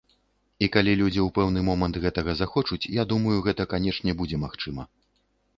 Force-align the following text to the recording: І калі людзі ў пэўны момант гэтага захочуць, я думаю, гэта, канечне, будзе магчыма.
І 0.67 0.69
калі 0.75 0.95
людзі 1.01 1.21
ў 1.23 1.27
пэўны 1.35 1.59
момант 1.67 1.99
гэтага 2.05 2.35
захочуць, 2.41 2.81
я 3.01 3.05
думаю, 3.15 3.37
гэта, 3.49 3.71
канечне, 3.75 4.11
будзе 4.23 4.37
магчыма. 4.49 4.91